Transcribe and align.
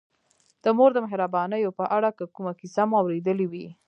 د 0.63 0.65
مور 0.77 0.89
د 0.93 0.97
مهربانیو 1.05 1.75
په 1.79 1.85
اړه 1.97 2.09
که 2.17 2.23
کومه 2.35 2.53
کیسه 2.59 2.83
مو 2.89 2.95
اورېدلې 3.01 3.47
وي. 3.51 3.67